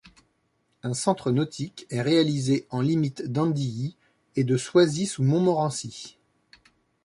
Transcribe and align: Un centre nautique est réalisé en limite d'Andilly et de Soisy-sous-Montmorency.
Un 0.81 0.95
centre 0.95 1.29
nautique 1.29 1.85
est 1.91 2.01
réalisé 2.01 2.65
en 2.71 2.81
limite 2.81 3.31
d'Andilly 3.31 3.95
et 4.35 4.43
de 4.43 4.57
Soisy-sous-Montmorency. 4.57 6.17